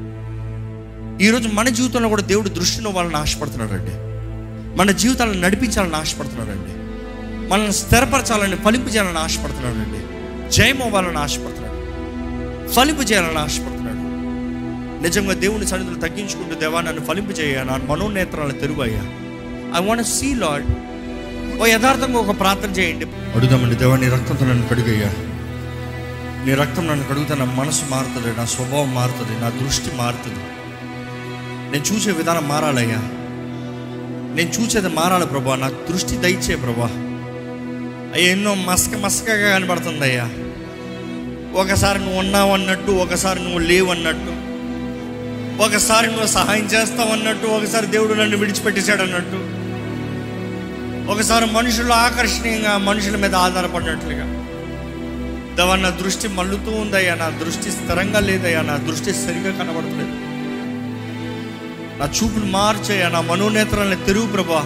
[1.21, 3.91] ఈరోజు మన జీవితంలో కూడా దేవుడు దృష్టిని వాళ్ళని ఆశపడుతున్నాడండి.
[4.77, 6.83] మన జీవితాలను నడిపించాలని ఆశపడుతున్నాడండి.
[7.49, 10.13] మనల్ని స్థిరపరచాలని ఫలింపు చేయాలని ఆశపడుతున్నాడండి.
[10.51, 11.52] జయమవ్వాలని ఆశపడుతున్నాడు.
[12.75, 14.03] ఫలింపు చేయాలని ఆశపడుతున్నాడు.
[15.03, 19.03] నిజంగా దేవుని సన్నిధులు తగ్గించుకుంటూ దేవా నన్ను ఫలింపు చేయ నా మనోనేత్రాలు తెరువయ్యా.
[19.77, 20.65] ఐ వాంట్ సీ లాడ్
[21.61, 23.05] ఓ యథార్థంగా ఒక ప్రార్థన చేయండి.
[23.05, 25.13] అడుగుదామండి దేవా నీ రక్తంతో నన్ను కడుగయ్యా.
[26.45, 30.39] నీ రక్తం నన్ను కడుగుతా నా మనసు మారుతుంది నా స్వభావం మారుతుంది నా దృష్టి మారుతుంది.
[31.71, 32.99] నేను చూసే విధానం మారాలయ్యా.
[34.35, 36.89] నేను చూసేది మారాలి ప్రభా నాకు దృష్టి దయచే ప్రభా.
[38.13, 40.29] అయ్యా ఎన్నో మసక మసకగా కనబడుతుంది అయ్యా
[41.53, 44.53] ఒకసారి నువ్వు ఉన్నావు అన్నట్టు ఒకసారి నువ్వు లేవు అన్నట్టు.
[45.63, 49.63] ఒకసారి నువ్వు సహాయం చేస్తావు అన్నట్టు ఒకసారి దేవుడు నన్ను విడిచిపెట్టేశాడు అన్నట్టు.
[51.11, 54.43] ఒకసారి మనుషులు ఆకర్షణీయంగా మనుషుల మీద ఆధారపడినట్లుగా.
[55.55, 60.33] దవా నా దృష్టి మల్లుతూ ఉందయ్యా నా దృష్టి స్థిరంగా లేదయ్యా నా దృష్టి సరిగా కనబడట్లేదు.
[61.99, 64.65] నా చూపును మార్చయ్యా నా మనోనేత్రాలను తెరువు ప్రభా.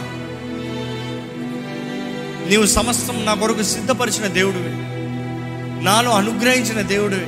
[2.50, 4.96] నీవు సమస్తం నా కొరకు సిద్ధపరిచిన దేవుడివి.
[5.88, 7.28] నాలో అనుగ్రహించిన దేవుడివి.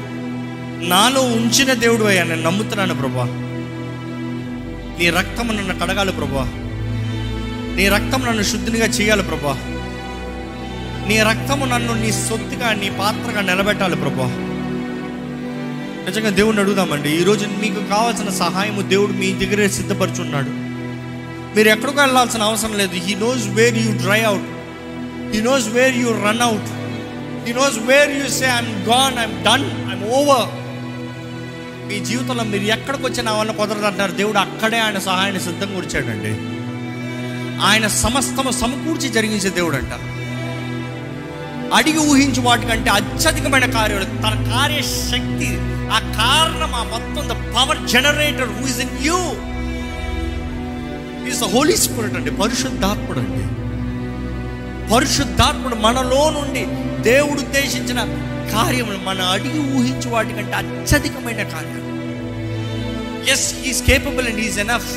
[0.89, 2.23] నాలో ఉంచిన దేవుడు అయ్యా.
[2.23, 3.25] నేను నమ్ముతున్నాను ప్రభా
[4.99, 6.45] నీ రక్తం నన్ను కడగాలి ప్రభా
[7.75, 9.53] నీ రక్తం నన్ను శుద్ధినిగా చేయాలి ప్రభా
[11.07, 14.29] నీ రక్తము నన్ను నీ సొత్తుగా నీ పాత్రగా నిలబెట్టాలి ప్రభా
[16.07, 17.09] నిజంగా దేవుడిని అడుగుదామండి.
[17.09, 20.49] ఈరోజు మీకు కావాల్సిన సహాయము దేవుడు మీ దగ్గరే సిద్ధపరుచున్నాడు.
[21.55, 22.95] మీరు ఎక్కడికి వెళ్ళాల్సిన అవసరం లేదు.
[22.95, 24.47] He knows where you dry out
[25.35, 26.78] he knows where you run out
[27.45, 30.47] he knows where you say I'm gone I'm done I'm over
[31.87, 36.33] మీ జీవితంలో మీరు ఎక్కడికి వచ్చినా వల్ల కుదరదు అంటారు దేవుడు అక్కడే ఆయన సహాయాన్ని సిద్ధంగా కూర్చాడండి
[37.61, 39.93] ఆయన సమస్తము సమకూర్చి జరిగించే దేవుడు అంట
[41.73, 44.03] అడిగి ఊహించు వాటికంటే అత్యధికమైన కార్యాలు.
[44.03, 45.49] తన కార్యశక్తి
[45.91, 49.19] ఆ కారణం ఆ మొత్తం the power generator who is in you
[51.29, 52.31] is the Holy Spirit అండి.
[52.31, 53.43] పరిశుద్ధాత్ముడు అండి.
[54.93, 56.63] పరిశుద్ధాత్ముడు మనలో నుండి
[57.03, 57.99] దేవుడు ఉద్దేశించిన
[58.53, 61.85] కార్యములు మన అడిగి ఊహించు వాటికంటే అత్యధికమైన కార్యాలు
[63.31, 64.91] yes is capable and is enough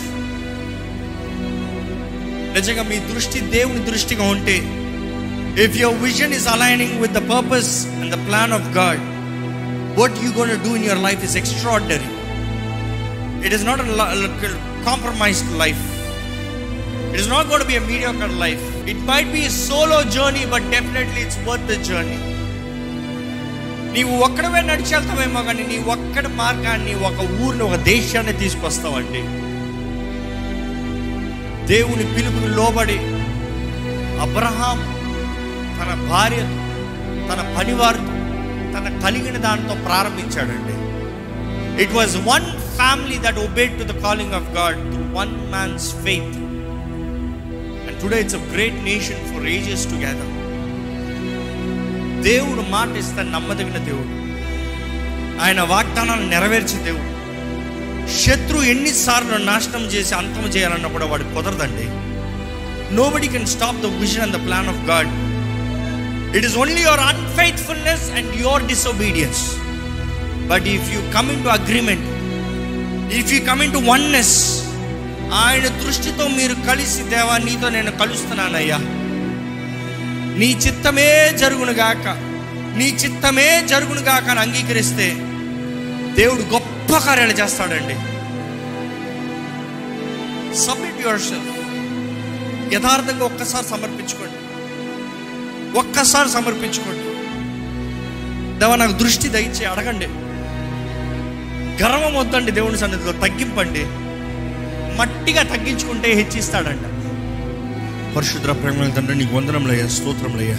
[2.53, 4.57] నిజంగా మీ దృష్టి దేవుని దృష్టిగా ఉంటే
[5.65, 9.03] if your vision is aligning with the purpose and the plan of God
[9.99, 12.11] what you gonna do in your life is extraordinary
[13.47, 13.83] it is not
[14.85, 15.83] compromised life
[17.11, 21.21] it is not gonna be a media life it might be solo journey but definitely
[21.23, 22.19] it's worth the journey
[23.95, 29.23] నీవు ఒక్కడవే నడిచేళ్తావేమో కానీ నీ ఒక్కడి మార్గాన్ని ఒక ఊరిని ఒక దేశాన్ని తీసుకొస్తావండి.
[31.67, 32.99] దేవుని పిలుపుని లోబడి
[34.21, 34.79] అబ్రహాం
[35.79, 36.41] తన భార్య
[37.29, 38.15] తన పనివారితో
[38.75, 40.77] తన కలిగిన దానితో ప్రారంభించాడండి.
[41.83, 42.45] It was one
[42.77, 46.52] family that obeyed to the calling of God to one man's faith
[48.03, 50.33] today it's a great nation for ages together
[52.23, 54.23] దేవుడు మాట ఇస్తే నమ్మదగిన దేవుడు.
[55.45, 57.13] ఆయన వాగ్దానాలు నెరవేర్చే దేవుడు.
[58.19, 61.87] శత్రు ఎన్నిసార్లు నాశనం చేసి అంతం చేయాలన్నా కూడా వాడు కుదరదండి.
[62.95, 65.09] No can stop the vision and the plan of God
[66.37, 69.57] it is only your unfaithfulness and your disobedience
[70.49, 72.09] but if you coming to agreement
[73.15, 74.62] if you coming to oneness
[75.33, 78.79] ఆయన దృష్టితో మీరు కలిసి దేవా నీతో నేను కలుస్తున్నానయ్యా.
[80.39, 82.33] నీ చిత్తమే జరుగును గాక.
[82.77, 85.15] నీ చిత్తమే జరుగునుగాక అని అంగీకరిస్తే
[86.23, 87.95] దేవుడు గొప్ప కార్యాలు చేస్తాడండి.
[90.59, 91.63] సబ్మిట్ యువర్ సెల్ఫ్
[92.75, 94.37] యథార్థంగా ఒక్కసారి సమర్పించుకోండి.
[95.79, 97.03] ఒక్కసారి సమర్పించుకోండి.
[98.59, 100.07] దేవ నాకు దృష్టి దయచే అడగండి.
[101.83, 104.02] గర్వం వద్దండి దేవుని సన్నిధిలో తగ్గింపండి.
[104.99, 106.85] మట్టిగా తగ్గించుకుంటే హెచ్చిస్తాడంట.
[108.15, 110.59] పరిశుద్ర ప్రేమ తండ్రి నీకు వందనంలయ్యా స్తోత్రంలయ్యా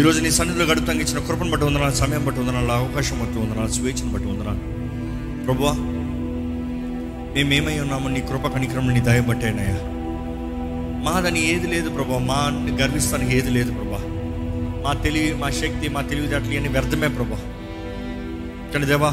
[0.00, 4.12] ఈరోజు నీ సన్నిధిలో గడుపుతానికి ఇచ్చిన కృపను బట్టి వందనాలు సమయం బట్టి వందనాలు అవకాశం బట్టి వందనాలు స్వేచ్ఛను
[4.12, 4.62] బట్టి వందనాలు.
[5.46, 5.72] ప్రభువా
[7.34, 9.78] మేమేమై ఉన్నామో నీ కృప కనిక్రమం నీ దయబట్టేనయ్యా
[11.06, 12.38] మాదని ఏది లేదు ప్రభా మా
[12.80, 14.00] గర్విస్తానికి ఏది లేదు ప్రభా
[14.84, 17.40] మా తెలివి మా శక్తి మా తెలివితేటలు అన్ని వ్యర్థమే ప్రభా
[18.72, 19.10] కానీ దేవా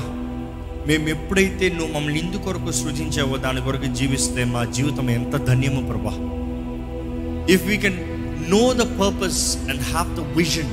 [0.89, 6.13] మేము ఎప్పుడైతే నువ్వు మమ్మల్ని ఇందు కొరకు సృజించావో దాని కొరకు జీవిస్తే మా జీవితం ఎంత ధన్యమో ప్రభా.
[7.53, 7.97] If we can
[8.51, 10.71] know the purpose and have the vision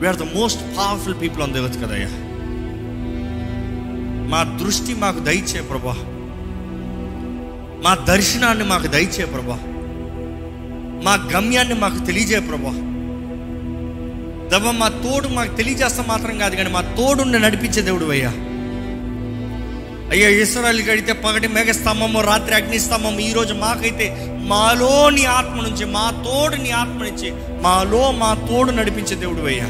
[0.00, 2.08] we're the most powerful people on the కదయ్యా
[4.28, 5.96] మా దృష్టి మాకు దయచే ప్రభా.
[7.84, 9.58] మా దర్శనాన్ని మాకు దయచే ప్రభా.
[11.04, 12.93] మా గమ్యాన్ని మాకు తెలియజే ప్రభా.
[14.50, 18.32] దవ మా తోడు మాకు తెలియజేస్తా మాత్రం కాదు కానీ మా తోడుని నడిపించే దేవుడు అయ్యా.
[20.12, 24.06] అయ్యా ఇస్రాయల్ గడితే పగటి మేఘస్తంభము రాత్రి అగ్నిస్తంభము ఈరోజు మాకైతే
[24.50, 27.28] మాలో నీ ఆత్మ నుంచి మా తోడు నీ ఆత్మ నుంచి
[27.62, 29.68] మాలో మా తోడు నడిపించే దేవుడు అయ్యా.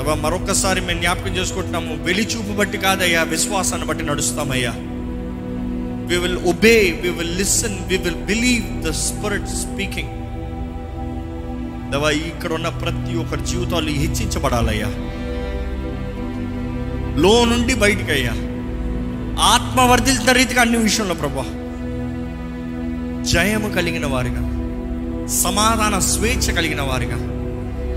[0.00, 4.72] అవ్వ మరొకసారి మేము జ్ఞాపకం చేసుకుంటున్నాము వెలిచూపు బట్టి కాదయ్యా విశ్వాసాన్ని బట్టి నడుస్తామయ్యా
[6.08, 10.14] we will obey we will listen we will believe the spirit speaking
[11.90, 14.86] దేవా ఇక్కడ ఉన్న ప్రతి ఒక్కరి జీవితాలు హెచ్చించబడాలయ్యా.
[17.20, 18.32] లో నుండి బయటికి అయ్యా
[19.42, 19.94] ఆత్మ
[20.32, 21.44] రీతిగా అన్ని విషయంలో ప్రభా.
[23.22, 24.42] జయము కలిగిన వారిగా
[25.28, 27.18] సమాధాన స్వేచ్ఛ కలిగిన వారిగా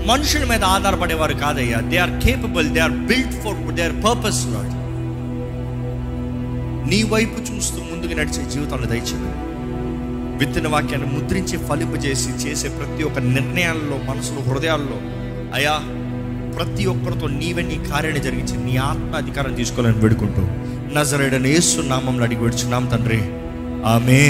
[0.06, 1.80] మనుషుల మీద ఆధారపడేవారు కాదయ్యా.
[1.80, 4.74] They are capable they are built for they are purpose Lord
[6.90, 9.43] నీ వైపు చూస్తూ ముందుకు నడిచే జీవితంలో దయచేది
[10.36, 14.98] విత్తన వాక్యాన్ని ముద్రించి ఫలింపజేసి చేసే ప్రతి ఒక్క నిర్ణయాల్లో మనసులో హృదయాల్లో
[15.54, 15.74] అయా
[16.56, 20.42] ప్రతి ఒక్కరితో నీవే నీ కార్యాన్ని జరిగించి నీ ఆత్మ అధికారం తీసుకోవాలని వేడుకుంటూ
[20.94, 23.20] నజరేడని నామంలో అడిగి వేడుచున్నాం తండ్రి.
[23.86, 24.20] ఆమె